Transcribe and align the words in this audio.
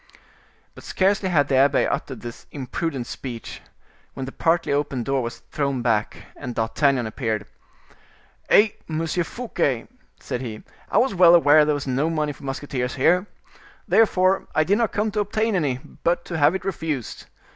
But 0.73 0.83
scarcely 0.83 1.29
had 1.29 1.47
the 1.47 1.57
abbe 1.57 1.85
uttered 1.85 2.21
this 2.21 2.47
imprudent 2.49 3.05
speech, 3.05 3.61
when 4.15 4.25
the 4.25 4.31
partly 4.31 4.73
open 4.73 5.03
door 5.03 5.21
was 5.21 5.41
thrown 5.51 5.83
back, 5.83 6.25
and 6.35 6.55
D'Artagnan 6.55 7.05
appeared. 7.05 7.45
"Eh! 8.49 8.69
Monsieur 8.87 9.23
Fouquet," 9.23 9.85
said 10.19 10.41
he, 10.41 10.63
"I 10.89 10.97
was 10.97 11.13
well 11.13 11.35
aware 11.35 11.65
there 11.65 11.75
was 11.75 11.85
no 11.85 12.09
money 12.09 12.31
for 12.33 12.43
musketeers 12.45 12.95
here. 12.95 13.27
Therefore 13.87 14.47
I 14.55 14.63
did 14.63 14.79
not 14.79 14.91
come 14.91 15.11
to 15.11 15.19
obtain 15.19 15.53
any, 15.53 15.77
but 16.01 16.25
to 16.25 16.37
have 16.39 16.55
it 16.55 16.65
refused. 16.65 17.25